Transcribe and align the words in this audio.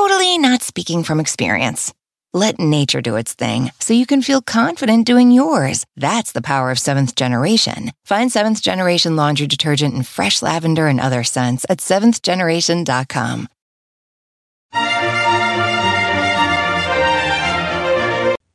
totally 0.00 0.38
not 0.38 0.62
speaking 0.62 1.04
from 1.04 1.20
experience. 1.20 1.92
Let 2.32 2.58
nature 2.58 3.02
do 3.02 3.16
its 3.16 3.34
thing 3.34 3.70
so 3.80 3.92
you 3.92 4.06
can 4.06 4.22
feel 4.22 4.40
confident 4.40 5.06
doing 5.06 5.30
yours. 5.30 5.84
That's 5.94 6.32
the 6.32 6.40
power 6.40 6.70
of 6.70 6.78
seventh 6.78 7.14
generation. 7.16 7.90
Find 8.06 8.32
seventh 8.32 8.62
generation 8.62 9.14
laundry 9.14 9.46
detergent 9.46 9.94
in 9.94 10.02
fresh 10.04 10.40
lavender 10.40 10.86
and 10.86 11.00
other 11.00 11.22
scents 11.22 11.66
at 11.68 11.80
seventhgeneration.com. 11.80 13.48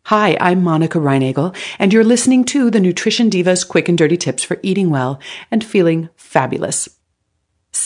Hi, 0.06 0.38
I'm 0.40 0.64
Monica 0.64 0.98
Reinagel, 0.98 1.56
and 1.78 1.94
you're 1.94 2.04
listening 2.04 2.44
to 2.46 2.72
the 2.72 2.80
Nutrition 2.80 3.30
Divas 3.30 3.68
Quick 3.68 3.88
and 3.88 3.98
Dirty 4.00 4.18
Tips 4.18 4.44
for 4.44 4.60
Eating 4.64 4.90
Well 4.90 5.20
and 5.52 5.64
Feeling 5.64 6.10
Fabulous. 6.16 6.90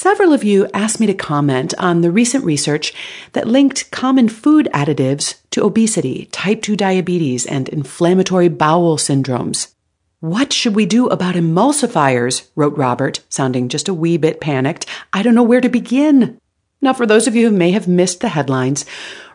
Several 0.01 0.31
of 0.31 0.45
you 0.45 0.65
asked 0.73 1.01
me 1.01 1.07
to 1.07 1.13
comment 1.13 1.73
on 1.77 1.99
the 1.99 2.09
recent 2.09 2.45
research 2.45 2.93
that 3.33 3.49
linked 3.49 3.91
common 3.91 4.29
food 4.29 4.69
additives 4.73 5.41
to 5.49 5.65
obesity, 5.65 6.29
type 6.31 6.61
2 6.61 6.77
diabetes, 6.77 7.45
and 7.45 7.67
inflammatory 7.67 8.47
bowel 8.47 8.95
syndromes. 8.95 9.73
What 10.21 10.53
should 10.53 10.73
we 10.73 10.85
do 10.85 11.07
about 11.07 11.35
emulsifiers? 11.35 12.47
wrote 12.55 12.77
Robert, 12.77 13.19
sounding 13.27 13.67
just 13.67 13.89
a 13.89 13.93
wee 13.93 14.15
bit 14.15 14.39
panicked. 14.39 14.85
I 15.11 15.21
don't 15.21 15.35
know 15.35 15.43
where 15.43 15.59
to 15.59 15.67
begin. 15.67 16.39
Now, 16.79 16.93
for 16.93 17.05
those 17.05 17.27
of 17.27 17.35
you 17.35 17.49
who 17.49 17.57
may 17.57 17.71
have 17.71 17.89
missed 17.89 18.21
the 18.21 18.29
headlines, 18.29 18.85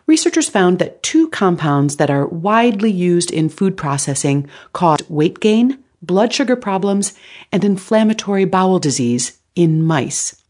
researchers 0.07 0.49
found 0.49 0.79
that 0.79 1.03
two 1.03 1.29
compounds 1.29 1.97
that 1.97 2.09
are 2.09 2.25
widely 2.25 2.89
used 2.89 3.29
in 3.29 3.49
food 3.49 3.77
processing 3.77 4.49
cause 4.73 5.07
weight 5.11 5.39
gain, 5.39 5.83
blood 6.01 6.33
sugar 6.33 6.55
problems, 6.55 7.13
and 7.51 7.63
inflammatory 7.63 8.45
bowel 8.45 8.79
disease 8.79 9.37
in 9.55 9.83
mice. 9.83 10.41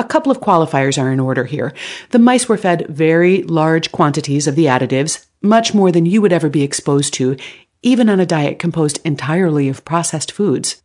A 0.00 0.04
couple 0.04 0.32
of 0.32 0.40
qualifiers 0.40 0.96
are 0.96 1.12
in 1.12 1.20
order 1.20 1.44
here. 1.44 1.74
The 2.08 2.18
mice 2.18 2.48
were 2.48 2.56
fed 2.56 2.86
very 2.88 3.42
large 3.42 3.92
quantities 3.92 4.46
of 4.46 4.54
the 4.54 4.64
additives, 4.64 5.26
much 5.42 5.74
more 5.74 5.92
than 5.92 6.06
you 6.06 6.22
would 6.22 6.32
ever 6.32 6.48
be 6.48 6.62
exposed 6.62 7.12
to, 7.14 7.36
even 7.82 8.08
on 8.08 8.18
a 8.18 8.24
diet 8.24 8.58
composed 8.58 8.98
entirely 9.04 9.68
of 9.68 9.84
processed 9.84 10.32
foods. 10.32 10.80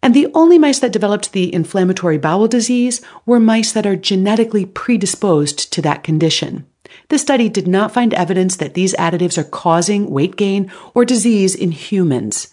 And 0.00 0.14
the 0.14 0.28
only 0.32 0.60
mice 0.60 0.78
that 0.78 0.92
developed 0.92 1.32
the 1.32 1.52
inflammatory 1.52 2.18
bowel 2.18 2.46
disease 2.46 3.00
were 3.26 3.40
mice 3.40 3.72
that 3.72 3.84
are 3.84 3.96
genetically 3.96 4.64
predisposed 4.64 5.72
to 5.72 5.82
that 5.82 6.04
condition. 6.04 6.64
The 7.08 7.18
study 7.18 7.48
did 7.48 7.66
not 7.66 7.92
find 7.92 8.14
evidence 8.14 8.54
that 8.58 8.74
these 8.74 8.94
additives 8.94 9.38
are 9.38 9.44
causing 9.44 10.08
weight 10.08 10.36
gain 10.36 10.70
or 10.94 11.04
disease 11.04 11.56
in 11.56 11.72
humans. 11.72 12.46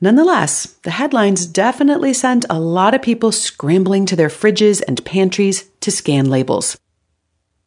Nonetheless, 0.00 0.74
the 0.82 0.90
headlines 0.90 1.46
definitely 1.46 2.12
sent 2.12 2.44
a 2.50 2.60
lot 2.60 2.94
of 2.94 3.00
people 3.00 3.32
scrambling 3.32 4.04
to 4.06 4.16
their 4.16 4.28
fridges 4.28 4.82
and 4.86 5.04
pantries 5.04 5.64
to 5.80 5.90
scan 5.90 6.28
labels. 6.28 6.76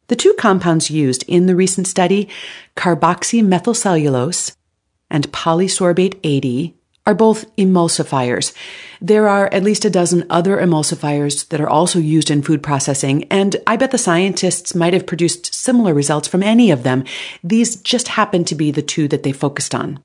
The 0.06 0.16
two 0.16 0.34
compounds 0.34 0.90
used 0.90 1.24
in 1.26 1.46
the 1.46 1.56
recent 1.56 1.86
study, 1.86 2.28
carboxymethylcellulose 2.76 4.54
and 5.10 5.30
polysorbate 5.32 6.18
80, 6.22 6.74
are 7.06 7.14
both 7.14 7.54
emulsifiers. 7.56 8.52
There 9.00 9.26
are 9.28 9.52
at 9.52 9.64
least 9.64 9.84
a 9.84 9.90
dozen 9.90 10.26
other 10.30 10.58
emulsifiers 10.58 11.48
that 11.48 11.60
are 11.60 11.68
also 11.68 11.98
used 11.98 12.30
in 12.30 12.42
food 12.42 12.62
processing, 12.62 13.24
and 13.24 13.56
I 13.66 13.76
bet 13.76 13.90
the 13.90 13.98
scientists 13.98 14.74
might 14.74 14.92
have 14.92 15.06
produced 15.06 15.54
similar 15.54 15.94
results 15.94 16.28
from 16.28 16.42
any 16.42 16.70
of 16.70 16.84
them. 16.84 17.04
These 17.42 17.76
just 17.76 18.08
happen 18.08 18.44
to 18.44 18.54
be 18.54 18.70
the 18.70 18.82
two 18.82 19.08
that 19.08 19.24
they 19.24 19.32
focused 19.32 19.74
on. 19.74 20.02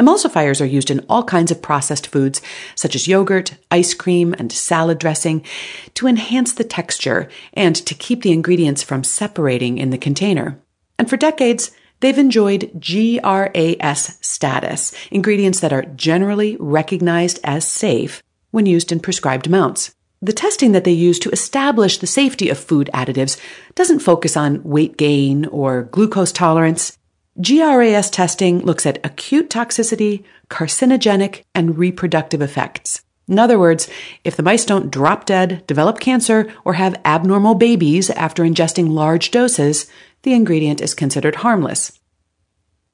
Emulsifiers 0.00 0.62
are 0.62 0.66
used 0.66 0.90
in 0.90 1.04
all 1.10 1.22
kinds 1.22 1.50
of 1.50 1.60
processed 1.60 2.06
foods, 2.06 2.40
such 2.74 2.94
as 2.94 3.06
yogurt, 3.06 3.56
ice 3.70 3.92
cream, 3.92 4.34
and 4.38 4.50
salad 4.50 4.98
dressing, 4.98 5.44
to 5.92 6.06
enhance 6.06 6.54
the 6.54 6.64
texture 6.64 7.28
and 7.52 7.76
to 7.76 7.94
keep 7.94 8.22
the 8.22 8.32
ingredients 8.32 8.82
from 8.82 9.04
separating 9.04 9.76
in 9.76 9.90
the 9.90 9.98
container. 9.98 10.58
And 10.98 11.10
for 11.10 11.18
decades, 11.18 11.70
they've 12.00 12.16
enjoyed 12.16 12.80
GRAS 12.80 14.16
status, 14.22 14.94
ingredients 15.10 15.60
that 15.60 15.72
are 15.72 15.82
generally 15.82 16.56
recognized 16.58 17.38
as 17.44 17.68
safe 17.68 18.22
when 18.52 18.64
used 18.64 18.90
in 18.90 19.00
prescribed 19.00 19.46
amounts. 19.46 19.94
The 20.22 20.32
testing 20.32 20.72
that 20.72 20.84
they 20.84 20.92
use 20.92 21.18
to 21.18 21.30
establish 21.30 21.98
the 21.98 22.06
safety 22.06 22.48
of 22.48 22.58
food 22.58 22.88
additives 22.94 23.38
doesn't 23.74 24.00
focus 24.00 24.34
on 24.34 24.62
weight 24.62 24.96
gain 24.96 25.44
or 25.44 25.82
glucose 25.84 26.32
tolerance. 26.32 26.96
GRAS 27.40 28.10
testing 28.10 28.60
looks 28.60 28.84
at 28.84 29.04
acute 29.04 29.48
toxicity, 29.48 30.24
carcinogenic, 30.48 31.44
and 31.54 31.78
reproductive 31.78 32.42
effects. 32.42 33.02
In 33.28 33.38
other 33.38 33.58
words, 33.58 33.88
if 34.24 34.36
the 34.36 34.42
mice 34.42 34.64
don't 34.64 34.90
drop 34.90 35.24
dead, 35.24 35.64
develop 35.66 36.00
cancer, 36.00 36.52
or 36.64 36.74
have 36.74 37.00
abnormal 37.04 37.54
babies 37.54 38.10
after 38.10 38.42
ingesting 38.42 38.90
large 38.90 39.30
doses, 39.30 39.86
the 40.22 40.34
ingredient 40.34 40.80
is 40.80 40.94
considered 40.94 41.36
harmless. 41.36 41.99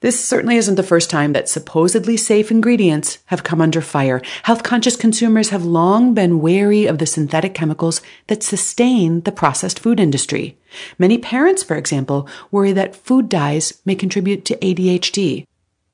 This 0.01 0.23
certainly 0.23 0.57
isn't 0.57 0.75
the 0.75 0.83
first 0.83 1.09
time 1.09 1.33
that 1.33 1.49
supposedly 1.49 2.19
safe 2.19 2.51
ingredients 2.51 3.19
have 3.27 3.43
come 3.43 3.63
under 3.63 3.81
fire. 3.81 4.21
Health 4.43 4.63
conscious 4.63 4.95
consumers 4.95 5.49
have 5.49 5.65
long 5.65 6.13
been 6.13 6.43
wary 6.43 6.85
of 6.85 6.99
the 6.99 7.07
synthetic 7.07 7.55
chemicals 7.55 8.03
that 8.27 8.43
sustain 8.43 9.23
the 9.23 9.33
processed 9.33 9.79
food 9.79 9.99
industry. 9.99 10.59
Many 10.99 11.17
parents, 11.17 11.63
for 11.63 11.77
example, 11.77 12.29
worry 12.51 12.73
that 12.73 12.95
food 12.95 13.31
dyes 13.31 13.81
may 13.87 13.95
contribute 13.95 14.45
to 14.45 14.57
ADHD. 14.57 15.47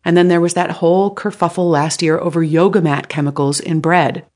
And 0.04 0.16
then 0.16 0.26
there 0.26 0.40
was 0.40 0.54
that 0.54 0.72
whole 0.72 1.14
kerfuffle 1.14 1.70
last 1.70 2.02
year 2.02 2.18
over 2.18 2.42
yoga 2.42 2.80
mat 2.80 3.08
chemicals 3.08 3.60
in 3.60 3.78
bread. 3.78 4.26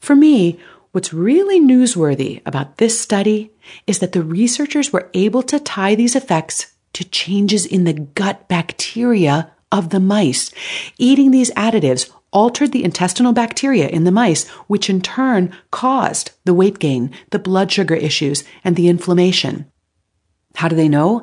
For 0.00 0.16
me, 0.16 0.58
what's 0.90 1.12
really 1.12 1.60
newsworthy 1.60 2.42
about 2.44 2.78
this 2.78 3.00
study 3.00 3.52
is 3.86 4.00
that 4.00 4.10
the 4.10 4.24
researchers 4.24 4.92
were 4.92 5.08
able 5.14 5.44
to 5.44 5.60
tie 5.60 5.94
these 5.94 6.16
effects 6.16 6.72
to 6.98 7.04
changes 7.04 7.64
in 7.64 7.84
the 7.84 7.92
gut 7.92 8.48
bacteria 8.48 9.52
of 9.70 9.90
the 9.90 10.00
mice. 10.00 10.50
Eating 10.98 11.30
these 11.30 11.52
additives 11.52 12.10
altered 12.32 12.72
the 12.72 12.82
intestinal 12.82 13.32
bacteria 13.32 13.86
in 13.86 14.02
the 14.02 14.10
mice, 14.10 14.48
which 14.66 14.90
in 14.90 15.00
turn 15.00 15.54
caused 15.70 16.32
the 16.44 16.52
weight 16.52 16.80
gain, 16.80 17.12
the 17.30 17.38
blood 17.38 17.70
sugar 17.70 17.94
issues, 17.94 18.42
and 18.64 18.74
the 18.74 18.88
inflammation. 18.88 19.70
How 20.56 20.66
do 20.66 20.74
they 20.74 20.88
know? 20.88 21.22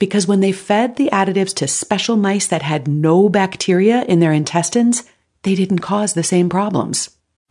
Because 0.00 0.26
when 0.26 0.40
they 0.40 0.50
fed 0.50 0.96
the 0.96 1.08
additives 1.12 1.54
to 1.54 1.68
special 1.68 2.16
mice 2.16 2.48
that 2.48 2.62
had 2.62 2.88
no 2.88 3.28
bacteria 3.28 4.02
in 4.02 4.18
their 4.18 4.32
intestines, 4.32 5.04
they 5.44 5.54
didn't 5.54 5.78
cause 5.78 6.14
the 6.14 6.24
same 6.24 6.48
problems. 6.48 7.16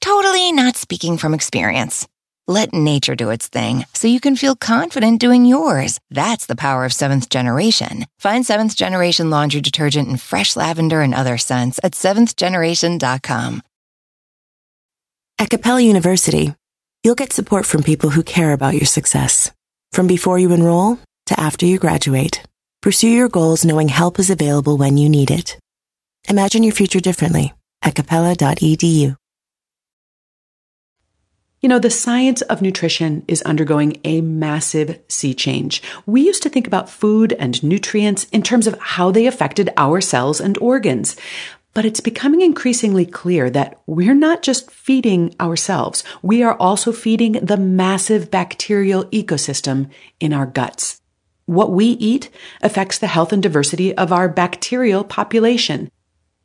totally 0.00 0.52
not 0.52 0.76
speaking 0.76 1.18
from 1.18 1.34
experience. 1.34 2.06
Let 2.46 2.74
nature 2.74 3.14
do 3.14 3.30
its 3.30 3.46
thing 3.46 3.84
so 3.94 4.08
you 4.08 4.18
can 4.18 4.34
feel 4.34 4.56
confident 4.56 5.20
doing 5.20 5.44
yours. 5.44 6.00
That's 6.10 6.46
the 6.46 6.56
power 6.56 6.84
of 6.84 6.92
seventh 6.92 7.28
generation. 7.28 8.06
Find 8.18 8.44
seventh 8.44 8.74
generation 8.76 9.30
laundry 9.30 9.60
detergent 9.60 10.08
in 10.08 10.16
fresh 10.16 10.56
lavender 10.56 11.00
and 11.00 11.14
other 11.14 11.38
scents 11.38 11.78
at 11.84 11.92
seventhgeneration.com. 11.92 13.62
At 15.38 15.50
Capella 15.50 15.80
University, 15.80 16.54
you'll 17.04 17.14
get 17.14 17.32
support 17.32 17.66
from 17.66 17.82
people 17.82 18.10
who 18.10 18.22
care 18.22 18.52
about 18.52 18.74
your 18.74 18.86
success. 18.86 19.52
From 19.92 20.06
before 20.06 20.38
you 20.38 20.52
enroll 20.52 20.98
to 21.26 21.38
after 21.40 21.66
you 21.66 21.78
graduate, 21.78 22.42
pursue 22.82 23.08
your 23.08 23.28
goals 23.28 23.64
knowing 23.64 23.88
help 23.88 24.18
is 24.18 24.28
available 24.28 24.76
when 24.76 24.96
you 24.96 25.08
need 25.08 25.30
it. 25.30 25.56
Imagine 26.28 26.62
your 26.64 26.74
future 26.74 27.00
differently 27.00 27.54
at 27.82 27.94
capella.edu. 27.94 29.19
You 31.62 31.68
know, 31.68 31.78
the 31.78 31.90
science 31.90 32.40
of 32.40 32.62
nutrition 32.62 33.22
is 33.28 33.42
undergoing 33.42 34.00
a 34.02 34.22
massive 34.22 34.98
sea 35.08 35.34
change. 35.34 35.82
We 36.06 36.22
used 36.22 36.42
to 36.44 36.48
think 36.48 36.66
about 36.66 36.88
food 36.88 37.34
and 37.34 37.62
nutrients 37.62 38.24
in 38.32 38.40
terms 38.40 38.66
of 38.66 38.78
how 38.78 39.10
they 39.10 39.26
affected 39.26 39.68
our 39.76 40.00
cells 40.00 40.40
and 40.40 40.56
organs. 40.56 41.16
But 41.74 41.84
it's 41.84 42.00
becoming 42.00 42.40
increasingly 42.40 43.04
clear 43.04 43.50
that 43.50 43.78
we're 43.86 44.14
not 44.14 44.42
just 44.42 44.70
feeding 44.70 45.34
ourselves, 45.38 46.02
we 46.22 46.42
are 46.42 46.54
also 46.54 46.92
feeding 46.92 47.32
the 47.32 47.58
massive 47.58 48.30
bacterial 48.30 49.04
ecosystem 49.06 49.90
in 50.18 50.32
our 50.32 50.46
guts. 50.46 51.02
What 51.44 51.72
we 51.72 51.88
eat 51.88 52.30
affects 52.62 52.98
the 52.98 53.06
health 53.06 53.34
and 53.34 53.42
diversity 53.42 53.94
of 53.98 54.14
our 54.14 54.30
bacterial 54.30 55.04
population. 55.04 55.90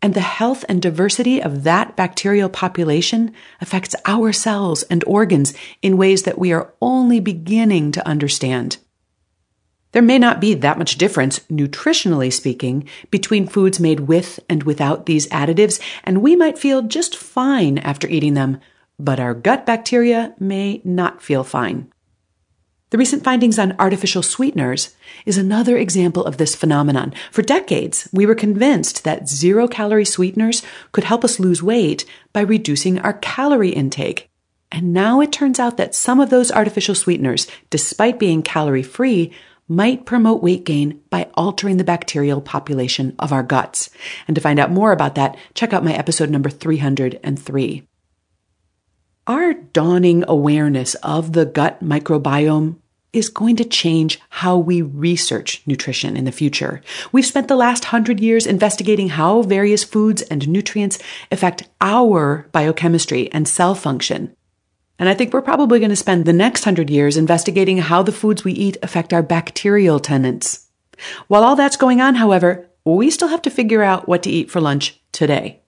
And 0.05 0.13
the 0.13 0.19
health 0.19 0.63
and 0.69 0.83
diversity 0.83 1.41
of 1.41 1.63
that 1.63 1.95
bacterial 1.95 2.47
population 2.47 3.33
affects 3.59 3.95
our 4.05 4.31
cells 4.31 4.83
and 4.83 5.03
organs 5.05 5.55
in 5.81 5.97
ways 5.97 6.21
that 6.23 6.37
we 6.37 6.53
are 6.53 6.71
only 6.79 7.19
beginning 7.19 7.91
to 7.93 8.07
understand. 8.07 8.77
There 9.93 10.03
may 10.03 10.19
not 10.19 10.39
be 10.39 10.53
that 10.53 10.77
much 10.77 10.99
difference, 10.99 11.39
nutritionally 11.49 12.31
speaking, 12.31 12.87
between 13.09 13.47
foods 13.47 13.79
made 13.79 14.01
with 14.01 14.39
and 14.47 14.61
without 14.61 15.07
these 15.07 15.27
additives, 15.29 15.81
and 16.03 16.21
we 16.21 16.35
might 16.35 16.59
feel 16.59 16.83
just 16.83 17.15
fine 17.17 17.79
after 17.79 18.07
eating 18.07 18.35
them, 18.35 18.59
but 18.99 19.19
our 19.19 19.33
gut 19.33 19.65
bacteria 19.65 20.35
may 20.39 20.81
not 20.83 21.23
feel 21.23 21.43
fine. 21.43 21.91
The 22.91 22.99
recent 22.99 23.23
findings 23.23 23.57
on 23.57 23.75
artificial 23.79 24.21
sweeteners 24.21 24.95
is 25.25 25.37
another 25.37 25.75
example 25.75 26.23
of 26.23 26.37
this 26.37 26.55
phenomenon. 26.55 27.13
For 27.31 27.41
decades, 27.41 28.07
we 28.13 28.27
were 28.27 28.35
convinced 28.35 29.03
that 29.03 29.27
zero 29.27 29.67
calorie 29.67 30.05
sweeteners 30.05 30.61
could 30.91 31.03
help 31.03 31.23
us 31.25 31.39
lose 31.39 31.63
weight 31.63 32.05
by 32.31 32.41
reducing 32.41 32.99
our 32.99 33.13
calorie 33.13 33.71
intake. 33.71 34.29
And 34.71 34.93
now 34.93 35.19
it 35.19 35.31
turns 35.31 35.59
out 35.59 35.77
that 35.77 35.95
some 35.95 36.19
of 36.19 36.29
those 36.29 36.51
artificial 36.51 36.93
sweeteners, 36.93 37.47
despite 37.71 38.19
being 38.19 38.43
calorie 38.43 38.83
free, 38.83 39.33
might 39.67 40.05
promote 40.05 40.43
weight 40.43 40.63
gain 40.63 41.01
by 41.09 41.29
altering 41.33 41.77
the 41.77 41.83
bacterial 41.83 42.39
population 42.39 43.15
of 43.17 43.33
our 43.33 43.41
guts. 43.41 43.89
And 44.27 44.35
to 44.35 44.41
find 44.41 44.59
out 44.59 44.71
more 44.71 44.91
about 44.91 45.15
that, 45.15 45.37
check 45.55 45.73
out 45.73 45.83
my 45.83 45.93
episode 45.93 46.29
number 46.29 46.51
303. 46.51 47.87
Our 49.27 49.55
dawning 49.55 50.23
awareness 50.27 50.93
of 50.95 51.33
the 51.33 51.47
gut 51.47 51.83
microbiome 51.83 52.75
is 53.11 53.27
going 53.27 53.55
to 53.55 53.65
change 53.65 54.19
how 54.29 54.55
we 54.55 54.83
research 54.83 55.63
nutrition 55.65 56.15
in 56.15 56.25
the 56.25 56.31
future. 56.31 56.83
We've 57.11 57.25
spent 57.25 57.47
the 57.47 57.55
last 57.55 57.85
hundred 57.85 58.19
years 58.19 58.45
investigating 58.45 59.09
how 59.09 59.41
various 59.41 59.83
foods 59.83 60.21
and 60.21 60.47
nutrients 60.47 60.99
affect 61.31 61.67
our 61.81 62.47
biochemistry 62.51 63.31
and 63.31 63.47
cell 63.47 63.73
function. 63.73 64.35
And 64.99 65.09
I 65.09 65.15
think 65.15 65.33
we're 65.33 65.41
probably 65.41 65.79
going 65.79 65.89
to 65.89 65.95
spend 65.95 66.25
the 66.25 66.31
next 66.31 66.63
hundred 66.63 66.91
years 66.91 67.17
investigating 67.17 67.79
how 67.79 68.03
the 68.03 68.11
foods 68.11 68.43
we 68.43 68.53
eat 68.53 68.77
affect 68.83 69.11
our 69.11 69.23
bacterial 69.23 69.99
tenants. 69.99 70.67
While 71.27 71.43
all 71.43 71.55
that's 71.55 71.77
going 71.77 71.99
on, 71.99 72.13
however, 72.13 72.69
we 72.83 73.09
still 73.09 73.29
have 73.29 73.41
to 73.41 73.49
figure 73.49 73.81
out 73.81 74.07
what 74.07 74.21
to 74.23 74.29
eat 74.29 74.51
for 74.51 74.61
lunch 74.61 75.01
today. 75.11 75.61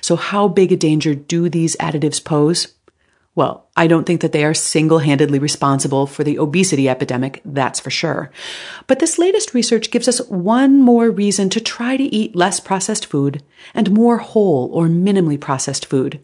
So 0.00 0.16
how 0.16 0.48
big 0.48 0.72
a 0.72 0.76
danger 0.76 1.14
do 1.14 1.50
these 1.50 1.76
additives 1.76 2.24
pose? 2.24 2.68
Well, 3.36 3.66
I 3.76 3.88
don't 3.88 4.04
think 4.04 4.20
that 4.20 4.30
they 4.30 4.44
are 4.44 4.54
single 4.54 5.00
handedly 5.00 5.40
responsible 5.40 6.06
for 6.06 6.22
the 6.22 6.38
obesity 6.38 6.88
epidemic, 6.88 7.42
that's 7.44 7.80
for 7.80 7.90
sure. 7.90 8.30
But 8.86 9.00
this 9.00 9.18
latest 9.18 9.54
research 9.54 9.90
gives 9.90 10.06
us 10.06 10.20
one 10.28 10.80
more 10.80 11.10
reason 11.10 11.50
to 11.50 11.60
try 11.60 11.96
to 11.96 12.04
eat 12.04 12.36
less 12.36 12.60
processed 12.60 13.06
food 13.06 13.42
and 13.74 13.90
more 13.90 14.18
whole 14.18 14.70
or 14.72 14.86
minimally 14.86 15.40
processed 15.40 15.86
food. 15.86 16.20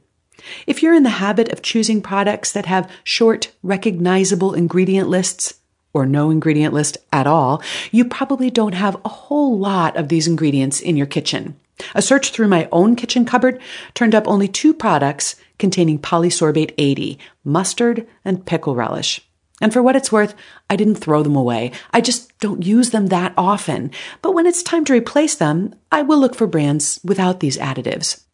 If 0.68 0.82
you're 0.82 0.94
in 0.94 1.02
the 1.02 1.10
habit 1.10 1.52
of 1.52 1.62
choosing 1.62 2.00
products 2.00 2.52
that 2.52 2.66
have 2.66 2.90
short, 3.02 3.50
recognizable 3.62 4.54
ingredient 4.54 5.08
lists, 5.08 5.54
or 5.92 6.06
no 6.06 6.30
ingredient 6.30 6.72
list 6.72 6.96
at 7.12 7.26
all, 7.26 7.60
you 7.90 8.04
probably 8.04 8.50
don't 8.50 8.74
have 8.74 8.96
a 9.04 9.08
whole 9.08 9.58
lot 9.58 9.96
of 9.96 10.08
these 10.08 10.28
ingredients 10.28 10.80
in 10.80 10.96
your 10.96 11.06
kitchen. 11.06 11.56
A 11.94 12.02
search 12.02 12.30
through 12.30 12.48
my 12.48 12.68
own 12.72 12.96
kitchen 12.96 13.24
cupboard 13.24 13.60
turned 13.94 14.14
up 14.14 14.26
only 14.26 14.48
two 14.48 14.74
products 14.74 15.36
containing 15.58 15.98
polysorbate 15.98 16.74
80, 16.78 17.18
mustard 17.44 18.06
and 18.24 18.44
pickle 18.44 18.74
relish. 18.74 19.20
And 19.60 19.72
for 19.72 19.82
what 19.82 19.96
it's 19.96 20.10
worth, 20.10 20.34
I 20.70 20.76
didn't 20.76 20.96
throw 20.96 21.22
them 21.22 21.36
away. 21.36 21.72
I 21.92 22.00
just 22.00 22.36
don't 22.38 22.64
use 22.64 22.90
them 22.90 23.08
that 23.08 23.34
often. 23.36 23.90
But 24.22 24.32
when 24.32 24.46
it's 24.46 24.62
time 24.62 24.84
to 24.86 24.94
replace 24.94 25.34
them, 25.34 25.74
I 25.92 26.02
will 26.02 26.18
look 26.18 26.34
for 26.34 26.46
brands 26.46 26.98
without 27.04 27.40
these 27.40 27.58
additives. 27.58 28.24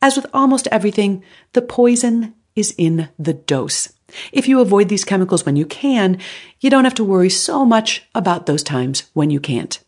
As 0.00 0.16
with 0.16 0.26
almost 0.32 0.68
everything, 0.70 1.24
the 1.54 1.62
poison 1.62 2.34
is 2.54 2.74
in 2.78 3.08
the 3.18 3.34
dose. 3.34 3.92
If 4.32 4.46
you 4.46 4.60
avoid 4.60 4.88
these 4.88 5.04
chemicals 5.04 5.44
when 5.44 5.56
you 5.56 5.66
can, 5.66 6.18
you 6.60 6.70
don't 6.70 6.84
have 6.84 6.94
to 6.94 7.04
worry 7.04 7.30
so 7.30 7.64
much 7.64 8.04
about 8.14 8.46
those 8.46 8.62
times 8.62 9.10
when 9.12 9.30
you 9.30 9.40
can't. 9.40 9.83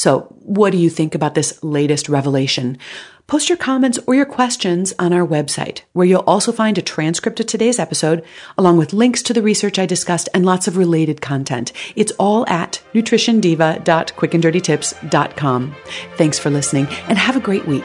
So, 0.00 0.20
what 0.30 0.70
do 0.70 0.78
you 0.78 0.88
think 0.88 1.14
about 1.14 1.34
this 1.34 1.62
latest 1.62 2.08
revelation? 2.08 2.78
Post 3.26 3.50
your 3.50 3.58
comments 3.58 3.98
or 4.06 4.14
your 4.14 4.24
questions 4.24 4.94
on 4.98 5.12
our 5.12 5.26
website, 5.26 5.82
where 5.92 6.06
you'll 6.06 6.20
also 6.20 6.52
find 6.52 6.78
a 6.78 6.82
transcript 6.82 7.38
of 7.38 7.44
today's 7.44 7.78
episode, 7.78 8.24
along 8.56 8.78
with 8.78 8.94
links 8.94 9.20
to 9.24 9.34
the 9.34 9.42
research 9.42 9.78
I 9.78 9.84
discussed 9.84 10.30
and 10.32 10.46
lots 10.46 10.66
of 10.66 10.78
related 10.78 11.20
content. 11.20 11.74
It's 11.96 12.12
all 12.12 12.48
at 12.48 12.80
nutritiondiva.quickanddirtytips.com. 12.94 15.76
Thanks 16.16 16.38
for 16.38 16.48
listening 16.48 16.86
and 17.06 17.18
have 17.18 17.36
a 17.36 17.40
great 17.40 17.66
week. 17.66 17.84